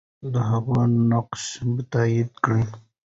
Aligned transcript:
د 0.33 0.35
هغې 0.49 0.83
نقش 1.11 1.43
تایید 1.91 2.31
کړه. 2.43 2.61